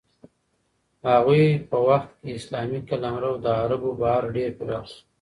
د 1.01 1.03
هغوی 1.15 1.43
په 1.69 1.77
وخت 1.87 2.09
کې 2.19 2.29
اسلامي 2.39 2.79
قلمرو 2.89 3.33
له 3.45 3.51
عربو 3.63 3.89
بهر 4.01 4.23
ډېر 4.35 4.49
پراخ 4.57 4.83
شو. 4.91 4.99